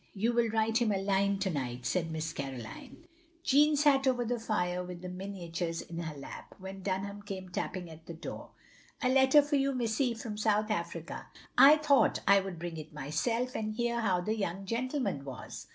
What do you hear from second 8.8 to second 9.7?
"A letter for